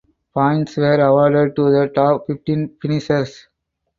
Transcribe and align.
Points 0.33 0.77
were 0.77 0.95
awarded 0.99 1.55
to 1.57 1.71
the 1.71 1.87
top 1.93 2.25
fifteen 2.25 2.75
finishers. 2.81 3.45